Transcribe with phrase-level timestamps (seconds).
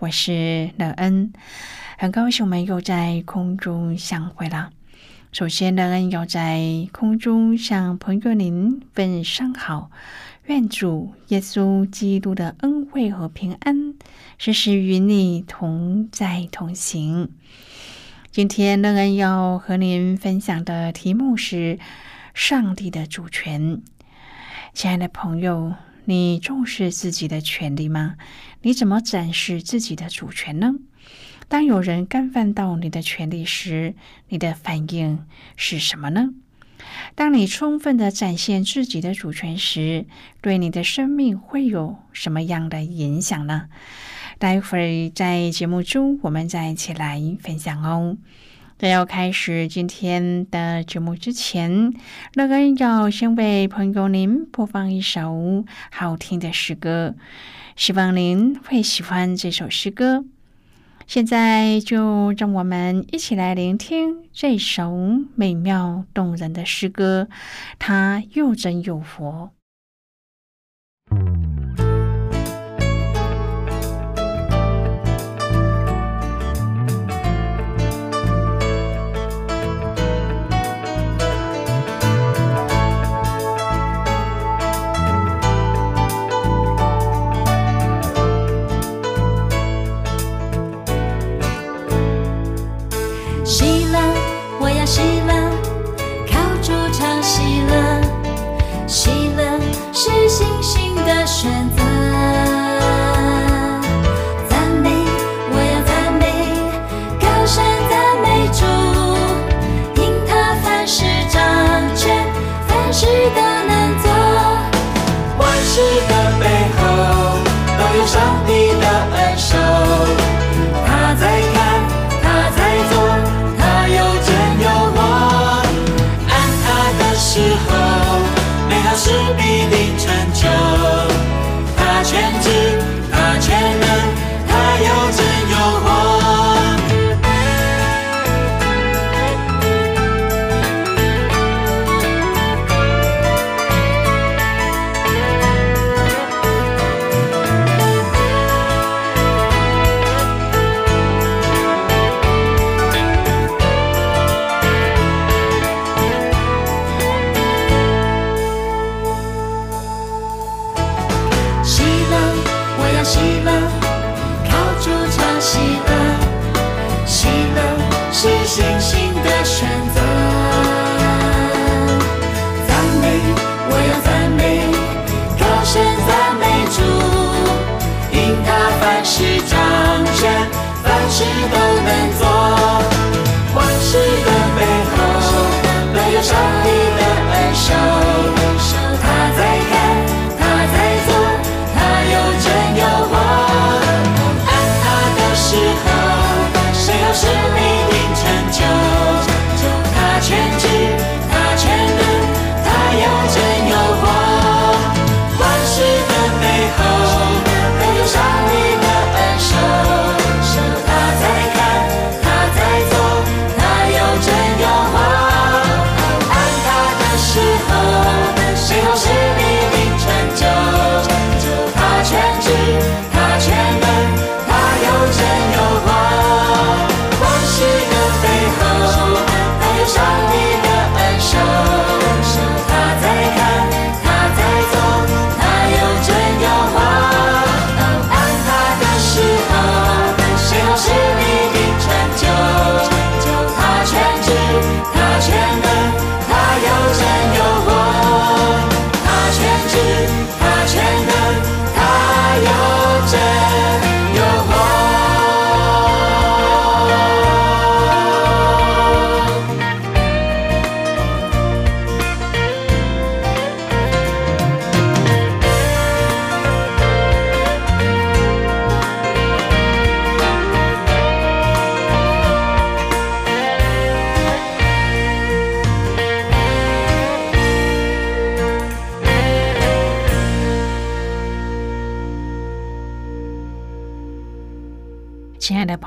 [0.00, 1.32] 我是乐恩，
[1.98, 4.70] 很高兴我们又在空中相会了。
[5.32, 9.90] 首先，乐恩要在空中向朋友您问声好，
[10.46, 13.94] 愿主耶稣基督的恩惠和平安
[14.38, 17.32] 时时与你同在同行。
[18.30, 21.80] 今天，乐恩要和您分享的题目是
[22.34, 23.82] 上帝的主权。
[24.72, 25.74] 亲爱的朋友。
[26.08, 28.16] 你重视自己的权利吗？
[28.62, 30.72] 你怎么展示自己的主权呢？
[31.48, 33.94] 当有人干犯到你的权利时，
[34.30, 36.30] 你的反应是什么呢？
[37.14, 40.06] 当你充分的展现自己的主权时，
[40.40, 43.68] 对你的生命会有什么样的影响呢？
[44.38, 48.16] 待会儿在节目中，我们再一起来分享哦。
[48.78, 51.92] 在要开始今天的节目之前，
[52.34, 57.16] 乐恩要先为朋友您播放一首好听的诗歌，
[57.74, 60.24] 希望您会喜欢这首诗歌。
[61.08, 64.96] 现在就让我们一起来聆听这首
[65.34, 67.28] 美妙动人的诗歌，
[67.80, 69.50] 它又真又活。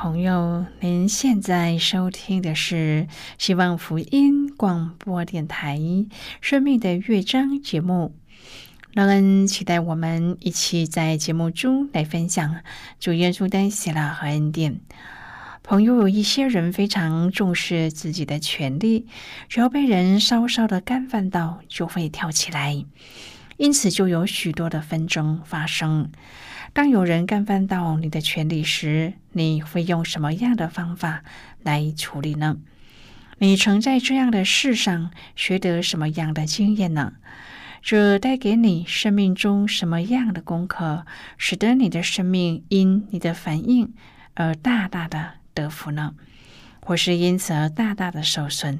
[0.03, 3.07] 朋友，您现在收听的是
[3.37, 5.77] 希望福音广播电台
[6.41, 8.15] 《生命的乐章》节目。
[8.93, 12.61] 让人期待我们一起在节目中来分享
[12.99, 14.81] 主耶稣的喜乐和恩典。
[15.61, 19.05] 朋友，有一些人非常重视自己的权利，
[19.49, 22.83] 只要被人稍稍的干犯到，就会跳起来，
[23.57, 26.09] 因此就有许多的纷争发生。
[26.73, 31.23] 当有人干犯到你的权利时，你会用什么样的方法
[31.63, 32.57] 来处理呢？
[33.39, 37.13] 你曾在这样的事上学得什么样的经验呢？
[37.81, 41.05] 这带给你生命中什么样的功课，
[41.37, 43.93] 使得你的生命因你的反应
[44.35, 46.13] 而大大的得福呢？
[46.79, 48.79] 或是因此而大大的受损？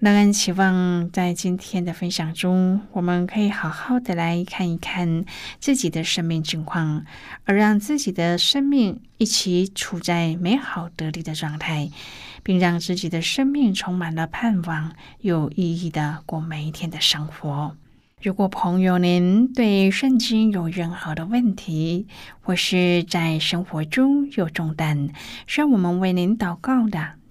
[0.00, 5.24] 乐恩期望在今天的分享中，我们可以好好的来看一看
[5.58, 7.04] 自己的生命情况，
[7.44, 11.90] 而让自己的生命一起处在美好得力的状态，
[12.44, 17.74] 并让自己的生命充满了盼望，有意义的过每一天的生活。
[18.22, 22.06] 如果朋友您对圣经有任何的问题，
[22.40, 25.08] 或是在生活中有重担，
[25.48, 27.17] 需要我们为您祷告的。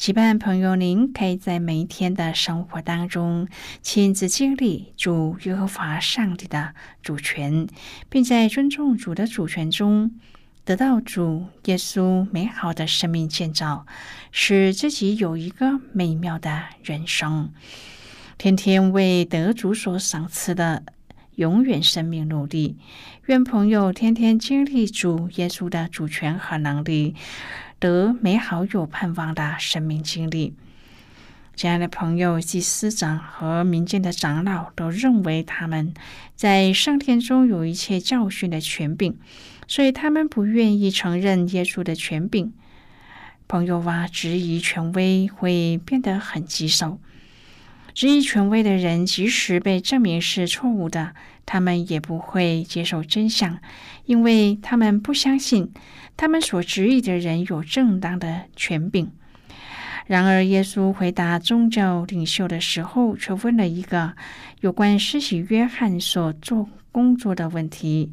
[0.00, 3.46] 期盼朋友，您可以在每一天的生活当中
[3.82, 7.66] 亲自经历主耶和华上帝的主权，
[8.08, 10.12] 并在尊重主的主权中
[10.64, 13.84] 得到主耶稣美好的生命建造，
[14.32, 17.52] 使自己有一个美妙的人生。
[18.38, 20.82] 天天为得主所赏赐的
[21.34, 22.78] 永远生命努力。
[23.26, 27.14] 愿朋友天天经历主耶稣的主权和能力。
[27.80, 30.54] 得美好有盼望的生命经历。
[31.56, 35.94] 亲爱的朋友，祭司长和民间的长老都认为他们
[36.36, 39.16] 在上天中有一切教训的权柄，
[39.66, 42.52] 所以他们不愿意承认耶稣的权柄。
[43.48, 46.98] 朋友啊，质疑权威会变得很棘手。
[47.94, 51.14] 质疑权威的人，即使被证明是错误的，
[51.52, 53.58] 他们也不会接受真相，
[54.04, 55.72] 因为他们不相信。
[56.16, 59.10] 他们所质疑的人有正当的权柄。
[60.06, 64.14] 然而，耶稣回答宗教领袖的时候，却问了一个
[64.60, 68.12] 有关施洗约翰所做工作的问题，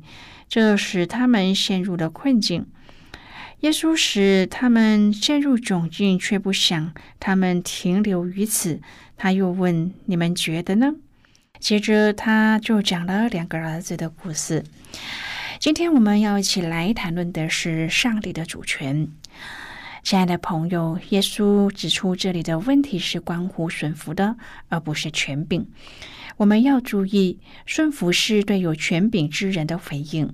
[0.50, 2.66] 这使他们陷入了困境。
[3.60, 8.82] 耶稣使他们陷入窘境，却不想他们停留于此。
[9.16, 10.96] 他又问：“你们觉得呢？”
[11.60, 14.64] 接着，他就讲了两个儿子的故事。
[15.60, 19.08] 今天我们要一起来谈论的是上帝的主权。
[20.04, 24.38] 亲爱的朋友，耶稣指出这里的问题是关乎顺服的，
[24.70, 25.68] 而不是权柄。
[26.38, 30.34] 我们要注意，顺服是对有权柄之人的回应。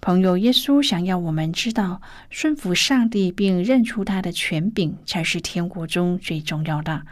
[0.00, 2.00] 朋友，耶稣想要我们知道，
[2.30, 7.02] 顺服上帝并认出他的权柄，才是天国中最重要的。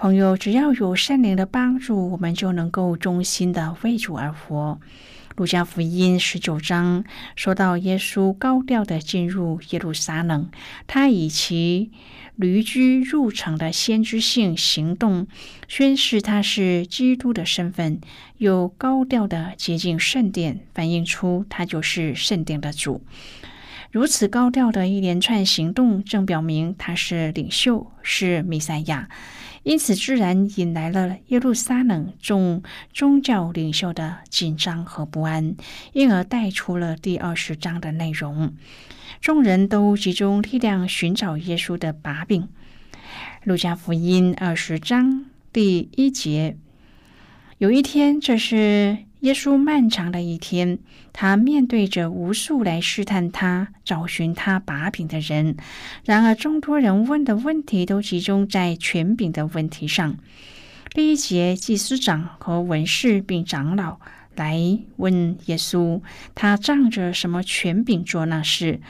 [0.00, 4.80] 朋友，只要有圣灵的帮助，我们就能够忠心的为主而活。
[5.36, 7.04] 路加福音十九章
[7.36, 10.48] 说到，耶稣高调的进入耶路撒冷，
[10.86, 11.90] 他以其
[12.34, 15.26] 驴驹入城的先知性行动，
[15.68, 17.98] 宣示他是基督的身份；
[18.38, 23.02] 又高调的接近圣殿，反映出他就是圣殿的主。
[23.90, 29.08] 如此高调的一连串行动，正表明他是领袖，是弥赛亚。
[29.64, 32.62] 因此，自然引来了耶路撒冷众
[32.94, 35.56] 宗教领袖的紧张和不安，
[35.92, 38.54] 因而带出了第二十章的内容。
[39.20, 42.48] 众人都集中力量寻找耶稣的把柄。
[43.42, 46.56] 路加福音二十章第一节，
[47.58, 49.09] 有一天，这是。
[49.20, 50.78] 耶稣漫长的一天，
[51.12, 55.56] 他面对着无数来试探他、找寻他把柄的人。
[56.04, 60.16] 然而，众多人问的问题都集中在权柄的问题上。
[60.94, 63.98] 第一节，祭司长和文士并长老
[64.36, 64.58] 来
[64.96, 66.00] 问耶稣，
[66.34, 68.80] 他仗着什么权柄做那事？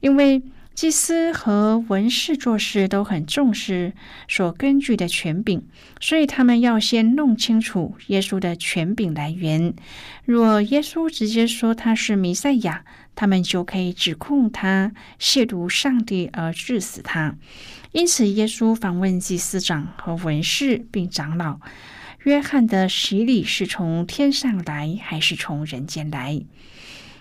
[0.00, 0.40] 因为
[0.74, 3.92] 祭司和文士做事都很重视
[4.26, 5.62] 所根据的权柄，
[6.00, 9.72] 所以他们要先弄清楚耶稣的权柄来源。
[10.24, 17.36] 若耶稣直接说他是弥赛亚，他们就可以指控他亵渎上帝而致死他。
[17.92, 21.60] 因此，耶稣访问祭司长和文士并长老：
[22.24, 26.42] 约翰的洗礼是从天上来，还是从人间来？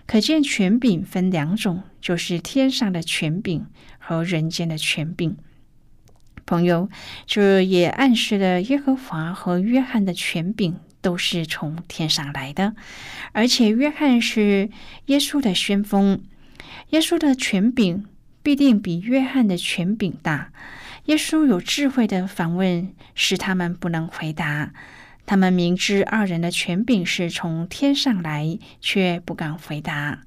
[0.08, 3.66] 可见权柄分两种，就是天上的权柄
[3.98, 5.38] 和人间的权柄。
[6.46, 6.90] 朋友，
[7.26, 12.76] 这也暗示了耶和华和约翰的权柄都是从天上来的，
[13.32, 14.70] 而且约翰是
[15.06, 16.22] 耶稣的先锋，
[16.90, 18.06] 耶稣的权柄
[18.44, 20.52] 必定比约翰的权柄大。
[21.06, 24.74] 耶稣有智慧的反问，使他们不能回答。
[25.26, 30.24] 他们明知二人的权柄是从天上来，却不敢回答。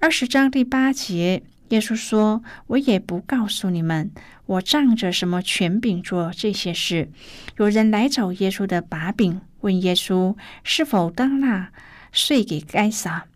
[0.00, 4.12] 二十章第八节，耶稣说：“我也不告诉你们，
[4.46, 7.10] 我仗着什么权柄做这些事。”
[7.58, 11.72] 有人来找耶稣的把柄，问耶稣是否当纳
[12.12, 13.26] 税给该撒。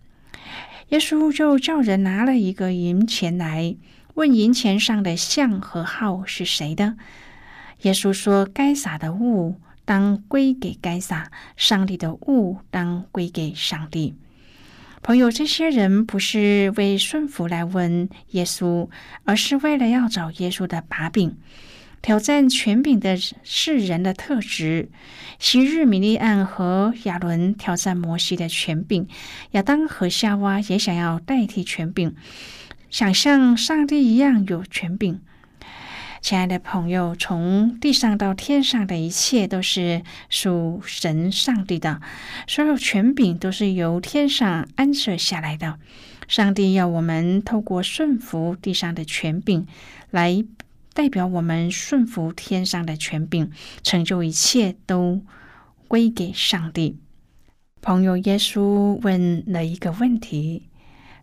[0.91, 3.75] 耶稣就叫人拿了一个银钱来，
[4.15, 6.97] 问银钱上的像和号是谁的。
[7.81, 14.15] 耶稣说：“该撒的物。”当归给该撒，上帝的物当归给上帝。
[15.03, 18.89] 朋友，这些人不是为顺服来问耶稣，
[19.25, 21.37] 而是为了要找耶稣的把柄，
[22.01, 24.91] 挑战权柄的是人的特质。
[25.41, 29.09] 昔日米利安和亚伦挑战摩西的权柄，
[29.51, 32.15] 亚当和夏娃也想要代替权柄，
[32.89, 35.21] 想像上帝一样有权柄。
[36.23, 42.01] 亲爱的朋友，从地上到天上的一切都是属神上帝的，
[42.47, 45.81] 所有权柄都是由天上安设下来的。
[46.29, 49.67] 上帝要我们透过顺服地上的权柄，
[50.11, 50.45] 来
[50.95, 53.51] 代表我们顺服天上的权柄，
[53.83, 55.21] 成就一切都
[55.89, 56.99] 归给上帝。
[57.81, 60.69] 朋友，耶稣问了一个问题。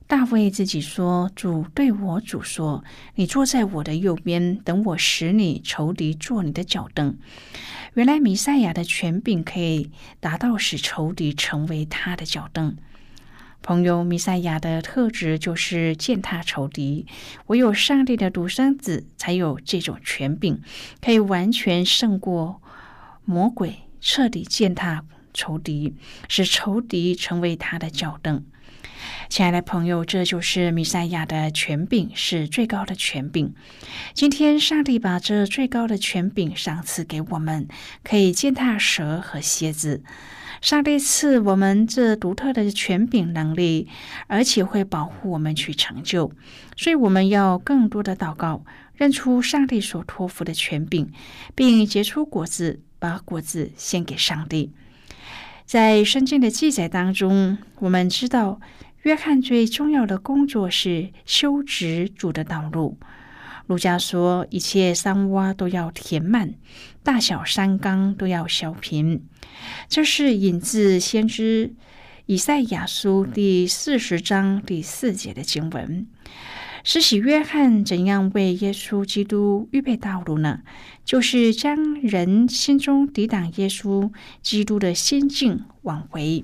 [0.09, 7.15] 大卫自己说：“主对我主说，你坐在我的右边，等我使你仇敌坐你的脚凳。”
[7.93, 12.75] 原来弥赛亚的权柄可以达到使仇敌成为他的脚凳。
[13.61, 17.05] 朋友，弥赛亚的特质就是践踏仇敌，
[17.45, 20.59] 唯有上帝的独生子才有这种权柄，
[21.03, 22.63] 可以完全胜过
[23.25, 25.93] 魔鬼，彻底践踏仇敌，
[26.27, 28.43] 使仇敌成为他的脚凳。
[29.29, 33.53] 亲爱的朋友，这就是弥赛亚的权柄，是最高的权柄。
[34.13, 37.67] 今天，上帝把这最高的权柄赏赐给我们，
[38.03, 40.03] 可以践踏蛇和蝎子。
[40.61, 43.87] 上帝赐我们这独特的权柄能力，
[44.27, 46.33] 而且会保护我们去成就。
[46.75, 48.65] 所以，我们要更多的祷告，
[48.95, 51.11] 认出上帝所托付的权柄，
[51.55, 54.73] 并结出果子，把果子献给上帝。
[55.65, 58.59] 在圣经的记载当中，我们知道。
[59.03, 62.97] 约翰最重要的工作是修直主的道路。
[63.65, 66.55] 儒家说，一切山洼都要填满，
[67.03, 69.23] 大小山冈都要削平。
[69.87, 71.75] 这是引自先知
[72.25, 76.07] 以赛亚书第四十章第四节的经文。
[76.83, 80.61] 施洗约翰怎样为耶稣基督预备道路呢？
[81.05, 86.43] 就是将人心中抵挡耶稣基督的心境挽回。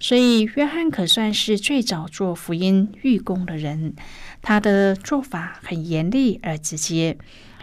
[0.00, 3.94] 所以，约翰可算是最早做福音预工的人。
[4.40, 7.18] 他的做法很严厉而直接，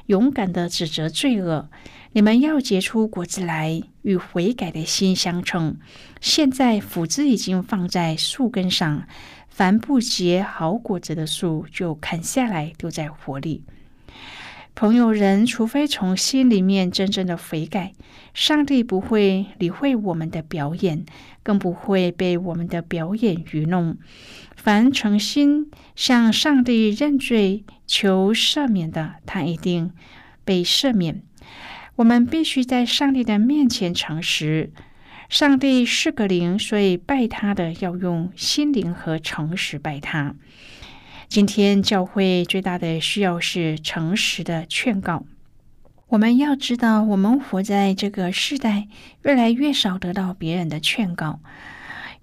[0.07, 1.69] 勇敢的指责罪恶。
[2.11, 5.77] 你们要结出果子来，与悔改的心相称。
[6.19, 9.07] 现在斧子已经放在树根上，
[9.49, 13.63] 凡不结好果子的树，就砍下来丢在火里。
[14.75, 17.93] 朋友，人除非从心里面真正的悔改，
[18.33, 21.05] 上帝不会理会我们的表演，
[21.43, 23.97] 更不会被我们的表演愚弄。
[24.57, 29.91] 凡诚心向上帝认罪求赦免的，他一定
[30.43, 31.23] 被赦免。
[31.95, 34.73] 我们必须在上帝的面前诚实。
[35.29, 40.35] 上帝是个灵，所以拜他的要用心灵和诚实拜他。
[41.27, 45.25] 今天教会最大的需要是诚实的劝告。
[46.07, 48.87] 我们要知道，我们活在这个时代，
[49.23, 51.39] 越来越少得到别人的劝告。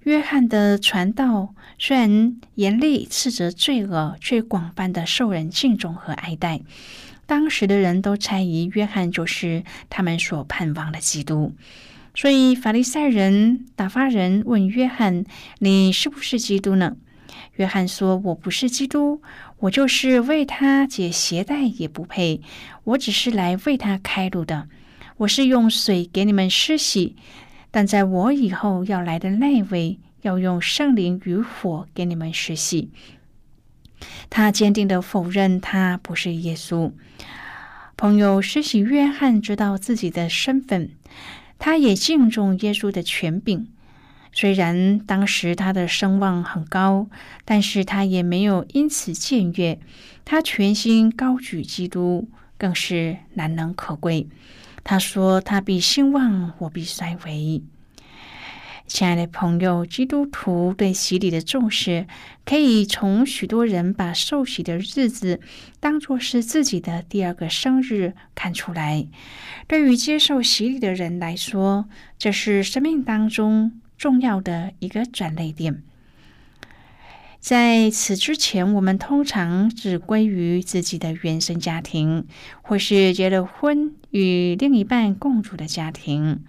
[0.04, 6.60] 约翰的传道虽然严厉斥责罪恶，却广泛的受人敬重和爱戴。
[7.26, 11.52] 当时的人都猜疑约翰就是他们所盼望的基督。
[12.14, 15.24] 所以法利赛人打发人问约翰
[15.60, 16.96] ：“你是不是基督呢？”
[17.62, 19.22] 约翰说：“我不是基督，
[19.60, 22.40] 我就是为他解鞋带也不配，
[22.82, 24.66] 我只是来为他开路的。
[25.18, 27.14] 我是用水给你们施洗，
[27.70, 32.90] 但在我以后要来的那位，要用圣灵与火给你们施洗。”
[34.28, 36.90] 他坚定的否认他不是耶稣。
[37.96, 40.90] 朋友施洗约翰知道自己的身份。
[41.60, 43.68] 他也敬重耶稣的权柄，
[44.32, 47.08] 虽然当时他的声望很高，
[47.44, 49.78] 但是他也没有因此僭越。
[50.24, 54.26] 他全心高举基督，更是难能可贵。
[54.84, 57.62] 他说：“他必兴旺，我必衰微。”
[58.88, 62.06] 亲爱的朋友，基督徒对洗礼的重视，
[62.44, 65.40] 可以从许多人把受洗的日子
[65.80, 69.06] 当作是自己的第二个生日看出来。
[69.66, 75.84] 对于接受洗礼的人来说，这是生命当中重要的一个转类点。
[77.38, 82.26] 在此之前，我们通常只归于自己的原生家庭，
[82.62, 86.42] 或是结了婚与另一半共处的家庭。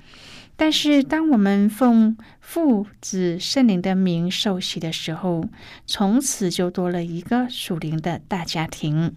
[0.55, 5.45] 但是，当我们奉父子圣灵的名受洗的时候，
[5.86, 9.13] 从此就多了一个属灵的大家庭。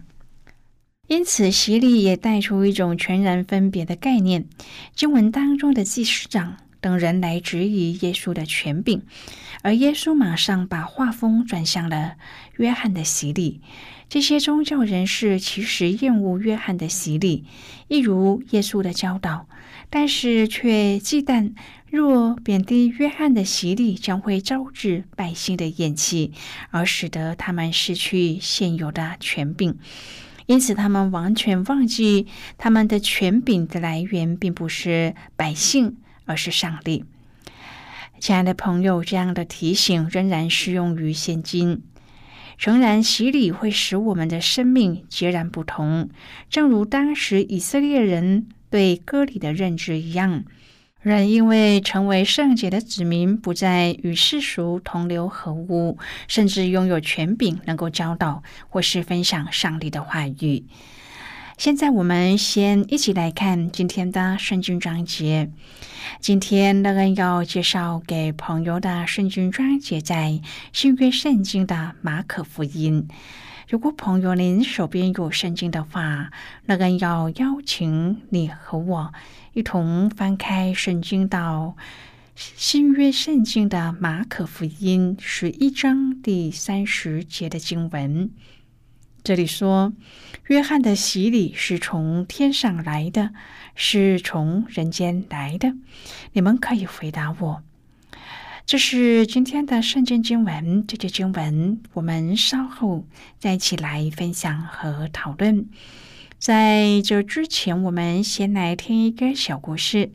[1.06, 4.44] 因此，洗礼也带出一种全然分别的概念。
[4.94, 9.02] 经文当中的祭司长等人来质疑耶稣的权柄，
[9.62, 12.16] 而耶稣马上把画风转向了
[12.56, 13.60] 约翰的洗礼。
[14.08, 17.44] 这些宗教人士其实厌恶约翰的洗礼，
[17.88, 19.48] 一如耶稣的教导。
[19.88, 21.52] 但是却忌惮，
[21.90, 26.32] 若贬低约翰的洗礼，将会招致百姓的厌弃，
[26.70, 29.78] 而使得他们失去现有的权柄。
[30.46, 32.26] 因此，他们完全忘记
[32.58, 37.06] 他们的权柄的来源，并不是百姓，而是上帝。
[38.20, 41.82] 亲爱的朋友，这样的提醒仍然适用于现今。
[42.58, 46.10] 诚然，洗礼会使我们的生命截然不同，
[46.50, 48.46] 正如当时以色列人。
[48.68, 50.44] 对割礼的认知一样，
[51.00, 60.64] 人因为成为圣洁的子民，不再与世俗同流合污，甚至拥有权柄，能够教导或是分享上帝的话语。
[61.58, 65.50] 现在，我们先一起来看今天的圣经章节。
[66.20, 70.42] 今天乐恩要介绍给朋友的圣经章节，在
[70.74, 73.08] 新约圣经的马可福音。
[73.70, 76.30] 如果朋友您手边有圣经的话，
[76.66, 79.14] 乐恩要邀请你和我
[79.54, 81.74] 一同翻开圣经到
[82.34, 88.30] 新约圣经的马可福音十一章第三十节的经文。
[89.26, 89.92] 这里说，
[90.46, 93.32] 约翰的洗礼是从天上来的，
[93.74, 95.74] 是从人间来的。
[96.34, 97.64] 你们可以回答我。
[98.66, 103.04] 这是今天的圣经经文，这节经文我们稍后
[103.40, 105.68] 再一起来分享和讨论。
[106.38, 110.12] 在这之前，我们先来听一个小故事。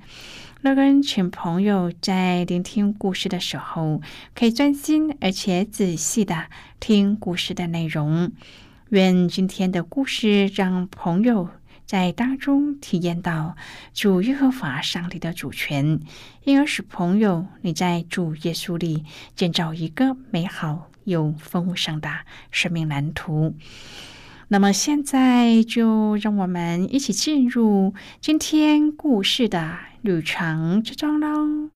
[0.62, 4.02] 乐根请朋友在聆听故事的时候，
[4.34, 6.46] 可以专心而且仔细的
[6.80, 8.32] 听故事的内容。
[8.92, 11.50] 愿今天的故事让朋友。
[11.86, 13.56] 在当中体验到
[13.94, 16.00] 主耶和华上帝的主权，
[16.44, 19.04] 因而使朋友你在主耶稣里
[19.36, 22.10] 建造一个美好又丰盛的
[22.50, 23.56] 生命蓝图。
[24.50, 31.70] 那么现在就让我们一起进入今天故事的旅程之中喽。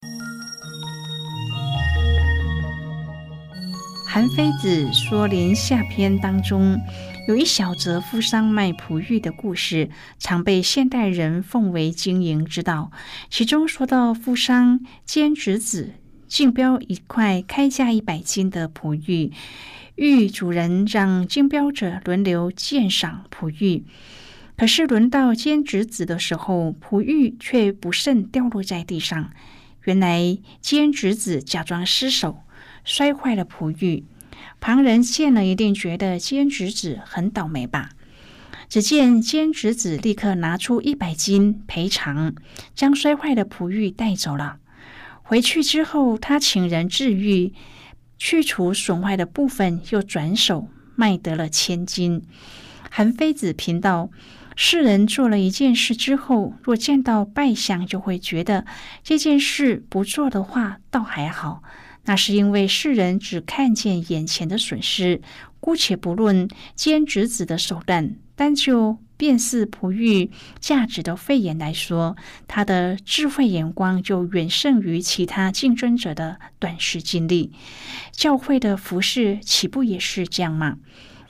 [4.16, 6.80] 韩非子说林下篇当中。
[7.28, 12.94] 有一小则富商卖璞玉的故事，常被现代人奉为经营之道。
[13.30, 15.96] 其中说到富商兼侄子
[16.30, 19.34] 竞标一块开价一百金的璞玉，
[19.96, 23.84] 玉主人让竞标者轮流鉴赏璞玉。
[24.56, 29.32] 可是轮到兼侄子的时候，璞玉却不慎掉落在地上。
[29.84, 32.45] 原来兼侄子假装失手，
[32.86, 34.06] 摔坏了璞玉。
[34.62, 37.90] 旁人见了一定觉得兼侄子很倒霉吧？
[38.68, 42.34] 只见兼侄子立刻拿出一百金赔偿，
[42.74, 44.58] 将摔坏的璞玉带走了。
[45.22, 47.54] 回去之后，他请人治愈，
[48.18, 52.24] 去除损坏的部分，又转手卖得了千金。
[52.90, 54.10] 韩非子评道：
[54.56, 58.66] 世人做了一件事之后，若见到败相，就会觉得
[59.04, 61.62] 这件事不做的话，倒还好。
[62.06, 65.22] 那是因为世人只看见眼前的损失，
[65.60, 72.16] 姑且不论兼职子的手段，单就辨识璞玉价值的肺炎来说，
[72.48, 77.52] 他的智慧眼光就远胜于其他竞争者的短视经历。
[78.12, 80.78] 教会的服饰岂不也是这样吗？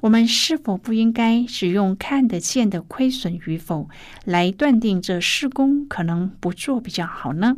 [0.02, 3.90] 我们是否不应该只用看得见的亏损与否
[4.24, 7.56] 来断定这施工可能不做比较好呢？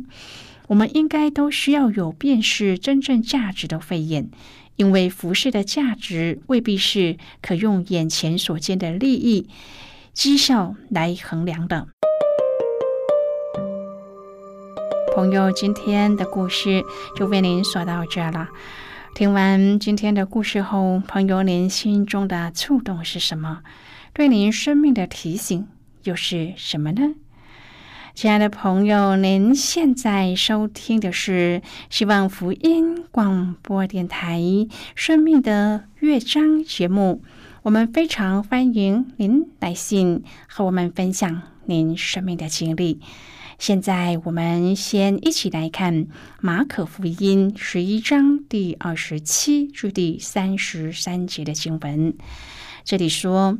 [0.68, 4.30] 我们应该都需要有辨识真正价值的慧眼，
[4.76, 9.48] 因为服饰的价值未必是可用眼前所见的利益、
[10.12, 11.88] 绩效来衡量的。
[15.14, 16.84] 朋友，今天的故事
[17.16, 18.48] 就为您说到这了。
[19.14, 23.62] 听完今天的故事后，朋友您心中的触动是什么？
[24.12, 25.66] 对您生命的提醒
[26.04, 27.14] 又是什么呢？
[28.20, 34.40] 亲爱的朋友，您现在收听的是希望福音广播电台
[34.96, 37.22] 《生命的乐章》节目。
[37.62, 43.00] 我们非常欢迎您来信和我们分享您生命的经历。
[43.56, 46.08] 现在我们先一起来看
[46.40, 52.12] 马可福音十一章第二十七至第三十三节的经文。
[52.82, 53.58] 这里说，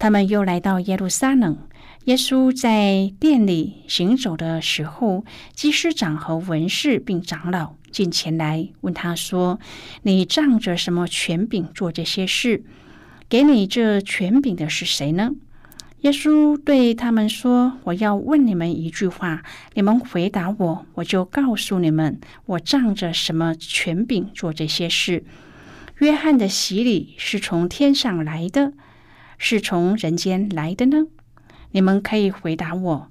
[0.00, 1.56] 他们又来到耶路撒冷。
[2.06, 9.60] 耶稣在店里行走的时候，祭司长和文士并长老进前来问他说
[10.02, 12.64] ：“你仗着什么权柄做这些事？
[13.28, 15.32] 给你这权柄的是谁呢？”
[16.00, 19.42] 耶稣对他们说：“我要问你们一句话，
[19.74, 25.22] 你们回答我，我就告诉你们，我仗着什么权柄做这些事。
[25.98, 28.72] 约翰的洗礼是从天上来的，
[29.36, 31.06] 是从人间来的呢？
[31.72, 33.10] 你们可以回答我。”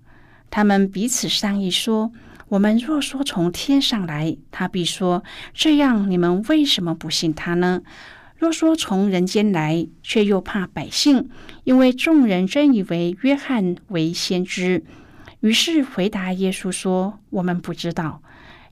[0.52, 2.12] 他们彼此商议说
[2.50, 7.82] ：“我们若说从天上来，他必说：这样，你们为什么不信他呢？”
[8.40, 11.30] 若说从人间来，却又怕百姓，
[11.66, 14.84] 因为众人真以为约翰为先知，
[15.42, 18.22] 于是回答耶稣说：“我们不知道。”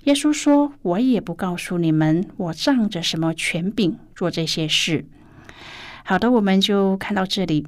[0.06, 5.06] 耶稣说：“我也不告诉你们，我仗着什么权柄做这些事。”
[6.06, 7.67] 好的，我们就看到这里。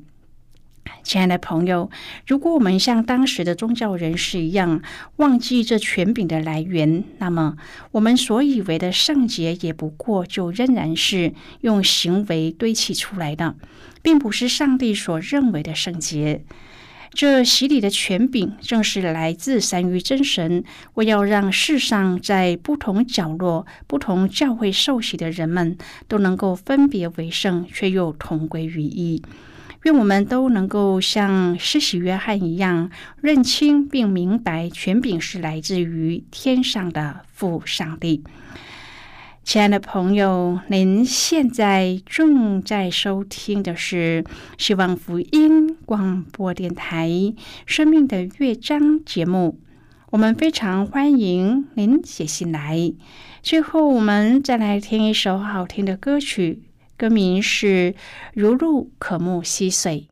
[1.04, 1.90] 亲爱的朋友，
[2.28, 4.82] 如果我们像当时的宗教人士一样
[5.18, 7.56] 忘记这权柄的来源，那么
[7.92, 13.56] 我们所以为的圣洁，也不过就仍然是用行为堆砌出来的，
[14.02, 16.44] 并不是上帝所认为的圣洁。
[17.12, 20.64] 这洗礼的权柄，正是来自三于真神，
[20.94, 25.76] 为要让世上在不同角落、不同教会受洗的人们，
[26.08, 29.24] 都能够分别为圣，却又同归于一。
[29.84, 38.24] 愿我们都能够像施洗约翰一样，认清并明白权柄是来自于天上的父上帝。
[39.42, 44.24] 亲爱的朋友，您现在正在收听的是
[44.58, 47.08] 希望福音广播电台
[47.66, 49.60] 《生命的乐章》节目。
[50.12, 52.94] 我们非常欢迎您写信来。
[53.42, 56.69] 最后，我们再来听一首好听的歌曲。
[57.00, 57.94] 歌名是
[58.34, 60.10] 《如露可沐溪水》。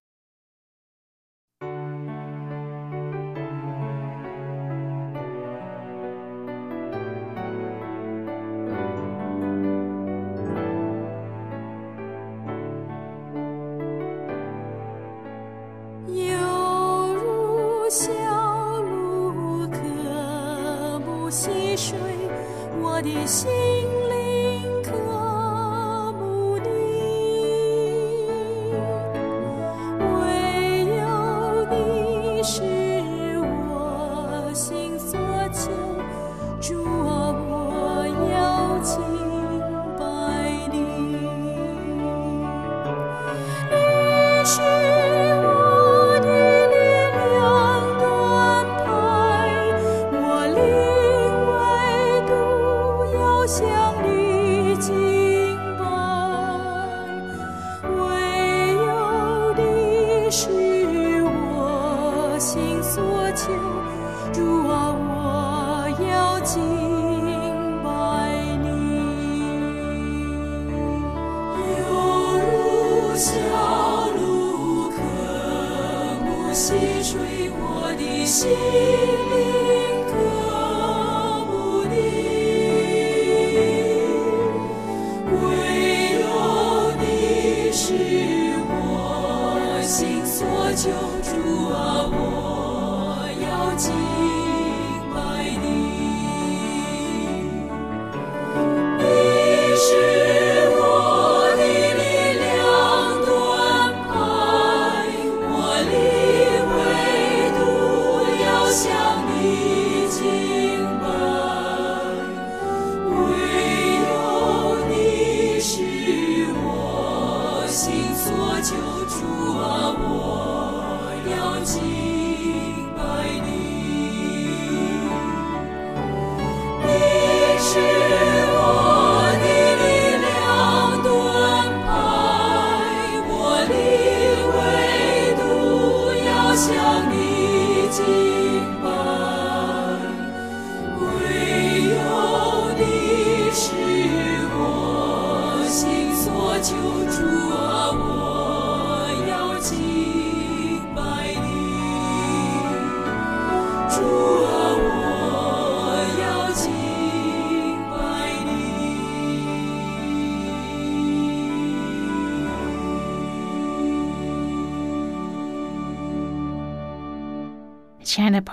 [90.78, 90.92] 救
[91.24, 93.92] 主啊我要进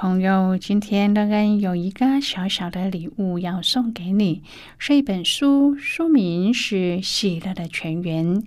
[0.05, 4.43] 朋友，今天乐恩有一个小小的礼物要送给你，
[4.77, 8.43] 是一本书，书名是《喜乐的泉源》。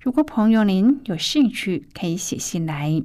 [0.00, 3.02] 如果朋友您有兴趣，可以写信来。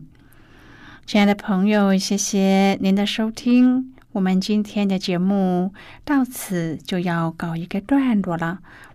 [1.06, 3.94] 亲爱的朋友，谢谢您的收听。
[4.14, 5.74] 我们今天的节目
[6.06, 8.60] 到此就要告一个段落了。